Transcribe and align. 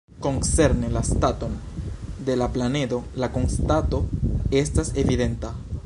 Koncerne 0.25 0.87
la 0.93 1.03
staton 1.09 1.53
de 2.29 2.35
la 2.43 2.47
planedo, 2.57 2.99
la 3.25 3.31
konstato 3.39 4.01
estas 4.65 4.95
evidenta. 5.05 5.55